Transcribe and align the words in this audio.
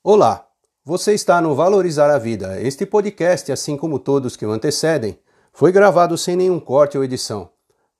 Olá, 0.00 0.46
você 0.84 1.12
está 1.12 1.40
no 1.40 1.56
Valorizar 1.56 2.08
a 2.08 2.18
Vida. 2.18 2.62
Este 2.62 2.86
podcast, 2.86 3.50
assim 3.50 3.76
como 3.76 3.98
todos 3.98 4.36
que 4.36 4.46
o 4.46 4.52
antecedem, 4.52 5.18
foi 5.52 5.72
gravado 5.72 6.16
sem 6.16 6.36
nenhum 6.36 6.60
corte 6.60 6.96
ou 6.96 7.02
edição, 7.02 7.50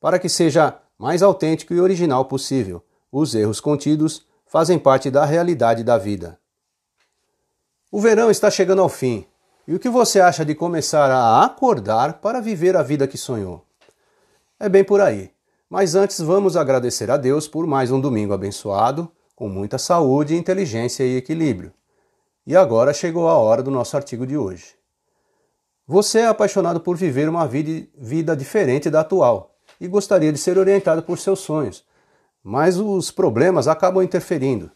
para 0.00 0.16
que 0.16 0.28
seja 0.28 0.78
mais 0.96 1.24
autêntico 1.24 1.74
e 1.74 1.80
original 1.80 2.24
possível. 2.26 2.84
Os 3.10 3.34
erros 3.34 3.58
contidos 3.58 4.24
fazem 4.46 4.78
parte 4.78 5.10
da 5.10 5.24
realidade 5.24 5.82
da 5.82 5.98
vida. 5.98 6.38
O 7.90 8.00
verão 8.00 8.30
está 8.30 8.48
chegando 8.48 8.80
ao 8.80 8.88
fim. 8.88 9.26
E 9.66 9.74
o 9.74 9.80
que 9.80 9.88
você 9.88 10.20
acha 10.20 10.44
de 10.44 10.54
começar 10.54 11.10
a 11.10 11.44
acordar 11.44 12.20
para 12.20 12.40
viver 12.40 12.76
a 12.76 12.82
vida 12.82 13.08
que 13.08 13.18
sonhou? 13.18 13.64
É 14.60 14.68
bem 14.68 14.84
por 14.84 15.00
aí. 15.00 15.32
Mas 15.68 15.96
antes 15.96 16.20
vamos 16.20 16.56
agradecer 16.56 17.10
a 17.10 17.16
Deus 17.16 17.48
por 17.48 17.66
mais 17.66 17.90
um 17.90 18.00
domingo 18.00 18.32
abençoado, 18.32 19.10
com 19.34 19.48
muita 19.48 19.78
saúde, 19.78 20.36
inteligência 20.36 21.02
e 21.02 21.16
equilíbrio. 21.16 21.72
E 22.48 22.56
agora 22.56 22.94
chegou 22.94 23.28
a 23.28 23.34
hora 23.34 23.62
do 23.62 23.70
nosso 23.70 23.94
artigo 23.94 24.26
de 24.26 24.34
hoje. 24.34 24.74
Você 25.86 26.20
é 26.20 26.26
apaixonado 26.28 26.80
por 26.80 26.96
viver 26.96 27.28
uma 27.28 27.46
vida 27.46 28.34
diferente 28.34 28.88
da 28.88 29.00
atual 29.00 29.54
e 29.78 29.86
gostaria 29.86 30.32
de 30.32 30.38
ser 30.38 30.56
orientado 30.56 31.02
por 31.02 31.18
seus 31.18 31.40
sonhos, 31.40 31.84
mas 32.42 32.78
os 32.78 33.10
problemas 33.10 33.68
acabam 33.68 34.02
interferindo. 34.02 34.70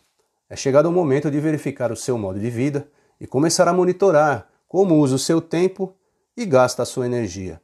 É 0.51 0.55
chegado 0.55 0.85
o 0.85 0.93
momento 0.93 1.31
de 1.31 1.41
verificar 1.41 1.91
o 1.91 1.97
seu 1.97 2.19
modo 2.19 2.39
de 2.39 2.51
vida 2.51 2.87
e 3.19 3.27
começar 3.27 3.67
a 3.67 3.73
monitorar 3.73 4.51
como 4.69 4.97
usa 4.97 5.15
o 5.15 5.19
seu 5.19 5.41
tempo 5.41 5.97
e 6.37 6.45
gasta 6.45 6.83
a 6.83 6.87
sua 6.87 7.07
energia. 7.07 7.59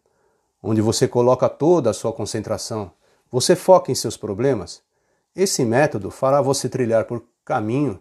Onde 0.63 0.81
você 0.81 1.07
coloca 1.07 1.51
toda 1.51 1.91
a 1.91 1.95
sua 1.95 2.15
concentração, 2.15 2.93
você 3.31 3.55
foca 3.55 3.93
em 3.93 3.95
seus 3.95 4.17
problemas. 4.17 4.81
Esse 5.37 5.67
método 5.67 6.11
fará 6.11 6.41
você 6.41 6.67
trilhar 6.67 7.05
por 7.05 7.23
caminho 7.45 8.01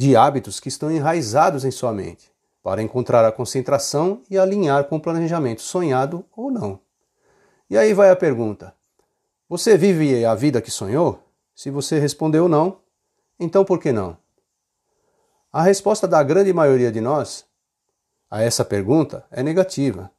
de 0.00 0.16
hábitos 0.16 0.58
que 0.58 0.70
estão 0.70 0.90
enraizados 0.90 1.62
em 1.62 1.70
sua 1.70 1.92
mente, 1.92 2.32
para 2.62 2.80
encontrar 2.80 3.22
a 3.22 3.30
concentração 3.30 4.22
e 4.30 4.38
alinhar 4.38 4.84
com 4.84 4.96
o 4.96 5.00
planejamento 5.00 5.60
sonhado 5.60 6.24
ou 6.34 6.50
não. 6.50 6.80
E 7.68 7.76
aí 7.76 7.92
vai 7.92 8.08
a 8.08 8.16
pergunta: 8.16 8.72
Você 9.46 9.76
vive 9.76 10.24
a 10.24 10.34
vida 10.34 10.62
que 10.62 10.70
sonhou? 10.70 11.22
Se 11.54 11.68
você 11.68 11.98
respondeu 11.98 12.48
não, 12.48 12.78
então 13.38 13.62
por 13.62 13.78
que 13.78 13.92
não? 13.92 14.16
A 15.52 15.60
resposta 15.60 16.08
da 16.08 16.22
grande 16.22 16.50
maioria 16.50 16.90
de 16.90 17.02
nós 17.02 17.44
a 18.30 18.40
essa 18.40 18.64
pergunta 18.64 19.26
é 19.30 19.42
negativa. 19.42 20.10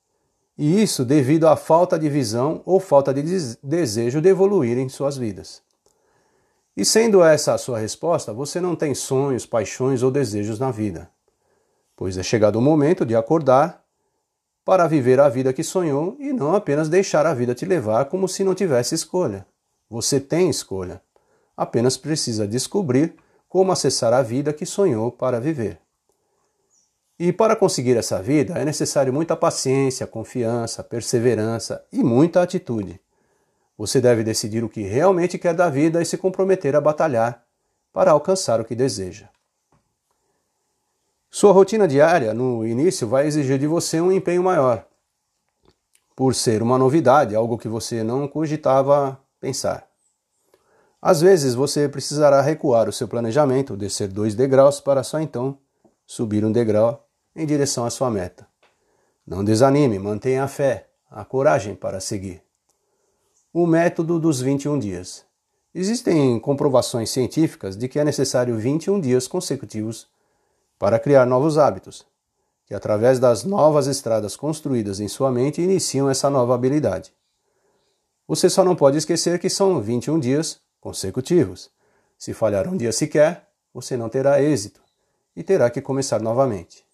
E 0.55 0.79
isso 0.79 1.03
devido 1.03 1.47
à 1.47 1.55
falta 1.55 1.97
de 1.97 2.07
visão 2.07 2.61
ou 2.67 2.79
falta 2.79 3.11
de 3.11 3.23
desejo 3.63 4.21
de 4.21 4.29
evoluir 4.29 4.77
em 4.77 4.89
suas 4.89 5.17
vidas. 5.17 5.63
E 6.75 6.85
sendo 6.85 7.23
essa 7.23 7.53
a 7.53 7.57
sua 7.57 7.79
resposta, 7.79 8.33
você 8.33 8.61
não 8.61 8.75
tem 8.75 8.95
sonhos, 8.95 9.45
paixões 9.45 10.03
ou 10.03 10.09
desejos 10.09 10.59
na 10.59 10.71
vida, 10.71 11.09
pois 11.95 12.17
é 12.17 12.23
chegado 12.23 12.57
o 12.57 12.61
momento 12.61 13.05
de 13.05 13.15
acordar 13.15 13.83
para 14.63 14.87
viver 14.87 15.19
a 15.19 15.27
vida 15.27 15.51
que 15.51 15.63
sonhou 15.63 16.15
e 16.19 16.31
não 16.31 16.55
apenas 16.55 16.87
deixar 16.87 17.25
a 17.25 17.33
vida 17.33 17.53
te 17.53 17.65
levar 17.65 18.05
como 18.05 18.27
se 18.27 18.43
não 18.43 18.55
tivesse 18.55 18.95
escolha. 18.95 19.45
Você 19.89 20.19
tem 20.19 20.49
escolha, 20.49 21.01
apenas 21.57 21.97
precisa 21.97 22.47
descobrir 22.47 23.15
como 23.49 23.71
acessar 23.71 24.13
a 24.13 24.21
vida 24.21 24.53
que 24.53 24.65
sonhou 24.65 25.11
para 25.11 25.39
viver. 25.39 25.79
E 27.19 27.33
para 27.33 27.55
conseguir 27.55 27.97
essa 27.97 28.21
vida 28.21 28.57
é 28.57 28.63
necessário 28.63 29.11
muita 29.11 29.35
paciência, 29.35 30.07
confiança, 30.07 30.83
perseverança 30.83 31.85
e 31.91 32.01
muita 32.01 32.41
atitude. 32.41 32.99
Você 33.77 33.99
deve 33.99 34.23
decidir 34.23 34.63
o 34.63 34.69
que 34.69 34.81
realmente 34.81 35.37
quer 35.37 35.53
da 35.53 35.69
vida 35.69 36.01
e 36.01 36.05
se 36.05 36.17
comprometer 36.17 36.75
a 36.75 36.81
batalhar 36.81 37.43
para 37.91 38.11
alcançar 38.11 38.59
o 38.59 38.65
que 38.65 38.75
deseja. 38.75 39.29
Sua 41.29 41.53
rotina 41.53 41.87
diária, 41.87 42.33
no 42.33 42.67
início, 42.67 43.07
vai 43.07 43.25
exigir 43.25 43.57
de 43.57 43.65
você 43.65 44.01
um 44.01 44.11
empenho 44.11 44.43
maior, 44.43 44.85
por 46.15 46.35
ser 46.35 46.61
uma 46.61 46.77
novidade, 46.77 47.35
algo 47.35 47.57
que 47.57 47.69
você 47.69 48.03
não 48.03 48.27
cogitava 48.27 49.17
pensar. 49.39 49.87
Às 51.01 51.21
vezes 51.21 51.55
você 51.55 51.87
precisará 51.89 52.41
recuar 52.41 52.87
o 52.87 52.93
seu 52.93 53.07
planejamento, 53.07 53.77
descer 53.77 54.09
dois 54.09 54.35
degraus 54.35 54.79
para 54.79 55.03
só 55.03 55.19
então 55.19 55.57
subir 56.05 56.45
um 56.45 56.51
degrau 56.51 57.07
em 57.35 57.45
direção 57.45 57.85
à 57.85 57.89
sua 57.89 58.11
meta. 58.11 58.45
Não 59.25 59.43
desanime, 59.43 59.97
mantenha 59.97 60.43
a 60.43 60.47
fé, 60.47 60.89
a 61.09 61.23
coragem 61.23 61.73
para 61.73 61.99
seguir 61.99 62.43
o 63.53 63.67
método 63.67 64.17
dos 64.17 64.39
21 64.39 64.79
dias. 64.79 65.25
Existem 65.75 66.39
comprovações 66.39 67.09
científicas 67.09 67.75
de 67.75 67.89
que 67.89 67.99
é 67.99 68.03
necessário 68.03 68.57
21 68.57 69.01
dias 69.01 69.27
consecutivos 69.27 70.07
para 70.79 70.97
criar 70.97 71.25
novos 71.25 71.57
hábitos, 71.57 72.05
que 72.65 72.73
através 72.73 73.19
das 73.19 73.43
novas 73.43 73.87
estradas 73.87 74.37
construídas 74.37 75.01
em 75.01 75.09
sua 75.09 75.29
mente 75.29 75.61
iniciam 75.61 76.09
essa 76.09 76.29
nova 76.29 76.55
habilidade. 76.55 77.13
Você 78.25 78.49
só 78.49 78.63
não 78.63 78.73
pode 78.73 78.97
esquecer 78.97 79.37
que 79.37 79.49
são 79.49 79.81
21 79.81 80.17
dias 80.17 80.61
consecutivos. 80.79 81.69
Se 82.17 82.33
falhar 82.33 82.69
um 82.69 82.77
dia 82.77 82.93
sequer, 82.93 83.49
você 83.73 83.97
não 83.97 84.07
terá 84.07 84.41
êxito 84.41 84.81
e 85.35 85.43
terá 85.43 85.69
que 85.69 85.81
começar 85.81 86.21
novamente. 86.21 86.85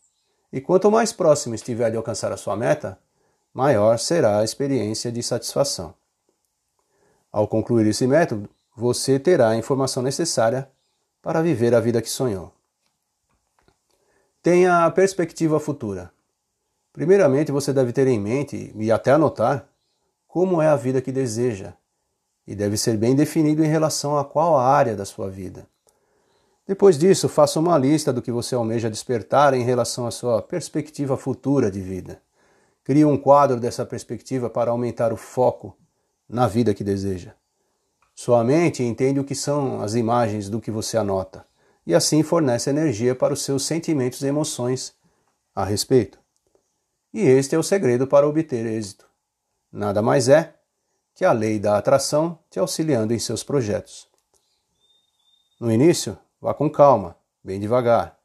E 0.52 0.60
quanto 0.60 0.90
mais 0.90 1.14
próximo 1.14 1.54
estiver 1.54 1.92
de 1.92 1.98
alcançar 1.98 2.32
a 2.32 2.38
sua 2.38 2.56
meta, 2.56 2.98
maior 3.54 4.00
será 4.00 4.40
a 4.40 4.44
experiência 4.44 5.12
de 5.12 5.22
satisfação. 5.22 5.94
Ao 7.38 7.48
concluir 7.48 7.86
esse 7.86 8.08
método, 8.08 8.50
você 8.76 9.20
terá 9.20 9.50
a 9.50 9.56
informação 9.56 10.02
necessária 10.02 10.68
para 11.22 11.40
viver 11.40 11.76
a 11.76 11.80
vida 11.80 12.02
que 12.02 12.10
sonhou. 12.10 12.52
Tenha 14.42 14.88
a 14.88 14.90
perspectiva 14.90 15.60
futura. 15.60 16.12
Primeiramente, 16.92 17.52
você 17.52 17.72
deve 17.72 17.94
ter 17.94 18.08
em 18.08 18.20
mente 18.20 18.74
e 18.76 18.92
até 18.92 19.12
anotar 19.12 19.70
como 20.28 20.60
é 20.64 20.68
a 20.68 20.76
vida 20.76 21.00
que 21.00 21.12
deseja, 21.12 21.76
e 22.48 22.56
deve 22.56 22.76
ser 22.76 22.98
bem 22.98 23.16
definido 23.16 23.64
em 23.64 23.68
relação 23.68 24.18
a 24.18 24.26
qual 24.26 24.58
área 24.58 24.96
da 24.96 25.06
sua 25.06 25.30
vida. 25.30 25.68
Depois 26.66 26.98
disso, 26.98 27.30
faça 27.30 27.60
uma 27.60 27.78
lista 27.78 28.12
do 28.12 28.20
que 28.20 28.32
você 28.32 28.56
almeja 28.56 28.90
despertar 28.90 29.54
em 29.54 29.62
relação 29.62 30.08
à 30.08 30.12
sua 30.12 30.42
perspectiva 30.42 31.16
futura 31.16 31.70
de 31.70 31.82
vida. 31.82 32.20
Crie 32.84 33.06
um 33.06 33.16
quadro 33.16 33.60
dessa 33.60 33.86
perspectiva 33.86 34.50
para 34.50 34.72
aumentar 34.72 35.14
o 35.14 35.18
foco 35.18 35.78
na 36.28 36.48
vida 36.48 36.74
que 36.74 36.84
deseja. 36.84 37.34
Sua 38.16 38.44
mente 38.44 38.84
entende 38.84 39.20
o 39.20 39.24
que 39.24 39.36
são 39.36 39.82
as 39.82 39.94
imagens 39.94 40.50
do 40.50 40.60
que 40.60 40.72
você 40.72 40.98
anota 40.98 41.46
e 41.88 41.96
assim 41.96 42.22
fornece 42.22 42.70
energia 42.70 43.16
para 43.16 43.34
os 43.34 43.42
seus 43.42 43.66
sentimentos 43.66 44.22
e 44.22 44.28
emoções 44.28 44.94
a 45.56 45.64
respeito. 45.64 46.20
E 47.14 47.22
este 47.22 47.56
é 47.56 47.58
o 47.58 47.64
segredo 47.64 48.06
para 48.06 48.28
obter 48.28 48.66
êxito. 48.66 49.08
Nada 49.72 50.02
mais 50.02 50.28
é 50.28 50.54
que 51.16 51.24
a 51.24 51.32
lei 51.32 51.58
da 51.58 51.78
atração 51.78 52.38
te 52.50 52.60
auxiliando 52.60 53.14
em 53.14 53.20
seus 53.20 53.42
projetos. 53.42 54.08
No 55.60 55.72
início, 55.72 56.18
vá 56.42 56.54
com 56.54 56.70
calma, 56.70 57.16
bem 57.42 57.60
devagar. 57.60 58.20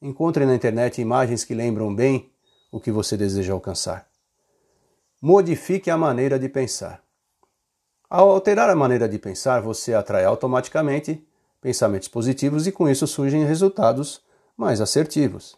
Encontre 0.00 0.44
na 0.44 0.54
internet 0.54 1.00
imagens 1.00 1.42
que 1.42 1.54
lembram 1.54 1.92
bem 1.94 2.30
o 2.70 2.78
que 2.78 2.92
você 2.92 3.16
deseja 3.16 3.54
alcançar. 3.54 4.06
Modifique 5.22 5.90
a 5.90 5.96
maneira 5.96 6.38
de 6.38 6.50
pensar. 6.50 7.02
Ao 8.08 8.30
alterar 8.30 8.70
a 8.70 8.76
maneira 8.76 9.08
de 9.08 9.18
pensar, 9.18 9.60
você 9.60 9.92
atrai 9.92 10.24
automaticamente 10.24 11.26
pensamentos 11.60 12.06
positivos 12.06 12.66
e 12.66 12.72
com 12.72 12.88
isso 12.88 13.06
surgem 13.06 13.44
resultados 13.44 14.20
mais 14.56 14.80
assertivos. 14.80 15.56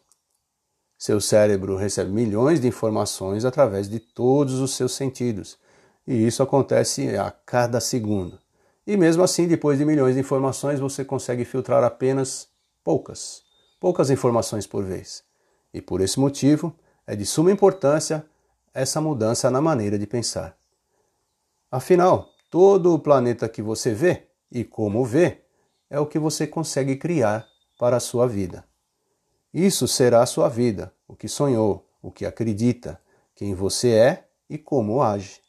Seu 0.97 1.21
cérebro 1.21 1.77
recebe 1.77 2.11
milhões 2.11 2.61
de 2.61 2.67
informações 2.67 3.45
através 3.45 3.89
de 3.89 4.01
todos 4.01 4.61
os 4.61 4.75
seus 4.75 4.93
sentidos, 4.93 5.59
e 6.07 6.27
isso 6.27 6.43
acontece 6.43 7.17
a 7.17 7.31
cada 7.31 7.81
segundo. 7.81 8.39
E 8.87 8.97
mesmo 8.97 9.23
assim, 9.23 9.47
depois 9.47 9.79
de 9.79 9.85
milhões 9.85 10.15
de 10.15 10.21
informações, 10.21 10.81
você 10.81 11.05
consegue 11.05 11.45
filtrar 11.45 11.85
apenas 11.85 12.49
poucas, 12.83 13.43
poucas 13.79 14.09
informações 14.09 14.67
por 14.67 14.83
vez. 14.83 15.23
E 15.75 15.83
por 15.83 16.01
esse 16.01 16.19
motivo, 16.19 16.75
é 17.07 17.15
de 17.15 17.27
suma 17.27 17.53
importância 17.53 18.25
essa 18.73 19.01
mudança 19.01 19.51
na 19.51 19.61
maneira 19.61 19.99
de 19.99 20.07
pensar. 20.07 20.57
Afinal, 21.71 22.31
Todo 22.51 22.95
o 22.95 22.99
planeta 22.99 23.49
que 23.49 23.61
você 23.61 23.93
vê 23.93 24.29
e 24.51 24.65
como 24.65 25.05
vê 25.05 25.43
é 25.91 26.01
o 26.01 26.07
que 26.07 26.19
você 26.19 26.47
consegue 26.47 26.97
criar 26.97 27.47
para 27.79 27.97
a 27.97 28.01
sua 28.01 28.27
vida. 28.27 28.65
Isso 29.53 29.87
será 29.87 30.23
a 30.23 30.27
sua 30.27 30.49
vida, 30.49 30.93
o 31.07 31.15
que 31.15 31.29
sonhou, 31.29 31.87
o 32.03 32.11
que 32.11 32.25
acredita, 32.25 33.01
quem 33.35 33.55
você 33.55 33.91
é 33.91 34.29
e 34.49 34.57
como 34.57 35.03
age. 35.03 35.41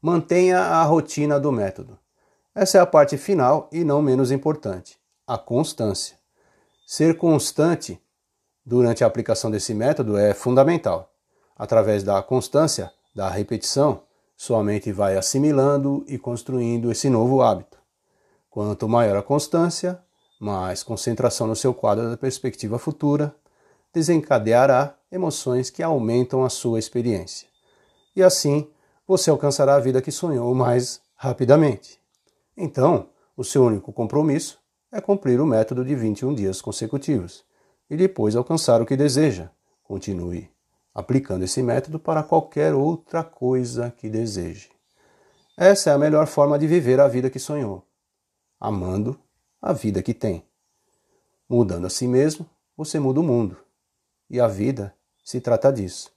Mantenha 0.00 0.58
a 0.58 0.82
rotina 0.84 1.40
do 1.40 1.50
método. 1.50 1.98
Essa 2.54 2.78
é 2.78 2.80
a 2.80 2.86
parte 2.86 3.16
final 3.16 3.68
e 3.72 3.82
não 3.82 4.02
menos 4.02 4.30
importante, 4.30 4.98
a 5.26 5.38
constância. 5.38 6.18
Ser 6.86 7.16
constante 7.16 8.00
durante 8.64 9.02
a 9.02 9.06
aplicação 9.06 9.50
desse 9.50 9.72
método 9.72 10.16
é 10.16 10.34
fundamental. 10.34 11.12
Através 11.56 12.02
da 12.02 12.22
constância, 12.22 12.92
da 13.14 13.28
repetição, 13.28 14.02
sua 14.40 14.62
mente 14.62 14.92
vai 14.92 15.16
assimilando 15.16 16.04
e 16.06 16.16
construindo 16.16 16.92
esse 16.92 17.10
novo 17.10 17.42
hábito. 17.42 17.76
Quanto 18.48 18.88
maior 18.88 19.16
a 19.16 19.22
constância, 19.22 20.00
mas 20.40 20.84
concentração 20.84 21.48
no 21.48 21.56
seu 21.56 21.74
quadro 21.74 22.08
da 22.08 22.16
perspectiva 22.16 22.78
futura 22.78 23.34
desencadeará 23.92 24.96
emoções 25.10 25.70
que 25.70 25.82
aumentam 25.82 26.44
a 26.44 26.48
sua 26.48 26.78
experiência. 26.78 27.48
E 28.14 28.22
assim, 28.22 28.70
você 29.08 29.28
alcançará 29.28 29.74
a 29.74 29.80
vida 29.80 30.00
que 30.00 30.12
sonhou 30.12 30.54
mais 30.54 31.00
rapidamente. 31.16 31.98
Então, 32.56 33.08
o 33.36 33.42
seu 33.42 33.64
único 33.64 33.92
compromisso 33.92 34.60
é 34.92 35.00
cumprir 35.00 35.40
o 35.40 35.46
método 35.46 35.84
de 35.84 35.96
21 35.96 36.32
dias 36.32 36.62
consecutivos 36.62 37.44
e 37.90 37.96
depois 37.96 38.36
alcançar 38.36 38.80
o 38.80 38.86
que 38.86 38.96
deseja. 38.96 39.50
Continue 39.82 40.48
aplicando 40.98 41.44
esse 41.44 41.62
método 41.62 41.96
para 41.96 42.24
qualquer 42.24 42.74
outra 42.74 43.22
coisa 43.22 43.94
que 43.96 44.10
deseje. 44.10 44.68
Essa 45.56 45.90
é 45.90 45.92
a 45.92 45.98
melhor 45.98 46.26
forma 46.26 46.58
de 46.58 46.66
viver 46.66 46.98
a 46.98 47.06
vida 47.06 47.30
que 47.30 47.38
sonhou, 47.38 47.86
amando 48.58 49.16
a 49.62 49.72
vida 49.72 50.02
que 50.02 50.12
tem. 50.12 50.42
Mudando 51.48 51.86
a 51.86 51.90
si 51.90 52.08
mesmo, 52.08 52.50
você 52.76 52.98
muda 52.98 53.20
o 53.20 53.22
mundo. 53.22 53.56
E 54.28 54.40
a 54.40 54.48
vida 54.48 54.92
se 55.24 55.40
trata 55.40 55.72
disso. 55.72 56.10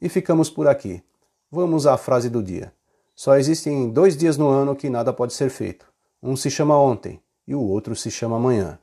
E 0.00 0.08
ficamos 0.08 0.48
por 0.48 0.68
aqui. 0.68 1.02
Vamos 1.50 1.84
à 1.84 1.96
frase 1.96 2.30
do 2.30 2.40
dia. 2.40 2.72
Só 3.16 3.36
existem 3.36 3.90
dois 3.90 4.16
dias 4.16 4.36
no 4.36 4.48
ano 4.48 4.76
que 4.76 4.88
nada 4.88 5.12
pode 5.12 5.32
ser 5.32 5.50
feito. 5.50 5.92
Um 6.22 6.36
se 6.36 6.48
chama 6.48 6.78
ontem 6.78 7.20
e 7.48 7.52
o 7.52 7.60
outro 7.60 7.96
se 7.96 8.12
chama 8.12 8.36
amanhã. 8.36 8.78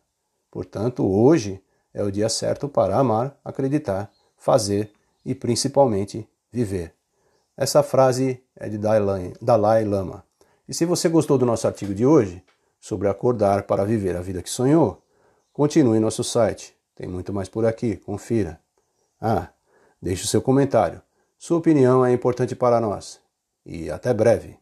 Portanto, 0.52 1.10
hoje 1.10 1.64
é 1.94 2.04
o 2.04 2.12
dia 2.12 2.28
certo 2.28 2.68
para 2.68 2.98
amar, 2.98 3.40
acreditar, 3.46 4.12
fazer 4.36 4.92
e 5.27 5.35
principalmente 5.35 6.25
viver. 6.50 6.94
Essa 7.57 7.83
frase 7.83 8.41
é 8.56 8.69
de 8.69 8.77
Dalai 8.77 9.83
Lama. 9.83 10.24
E 10.68 10.74
se 10.74 10.85
você 10.85 11.09
gostou 11.09 11.38
do 11.38 11.45
nosso 11.45 11.68
artigo 11.68 11.94
de 11.94 12.06
hoje, 12.06 12.41
sobre 12.79 13.09
acordar 13.09 13.63
para 13.63 13.83
viver 13.83 14.15
a 14.15 14.21
vida 14.21 14.41
que 14.41 14.50
sonhou, 14.50 15.03
continue 15.51 16.00
nosso 16.00 16.24
site. 16.24 16.74
Tem 16.95 17.09
muito 17.09 17.33
mais 17.33 17.50
por 17.50 17.65
aqui, 17.65 17.97
confira. 17.97 18.62
Ah, 19.19 19.50
deixe 20.01 20.24
o 20.24 20.27
seu 20.27 20.41
comentário. 20.41 21.01
Sua 21.38 21.57
opinião 21.57 22.06
é 22.06 22.13
importante 22.13 22.56
para 22.56 22.79
nós. 22.79 23.19
E 23.65 23.89
até 23.89 24.13
breve. 24.13 24.57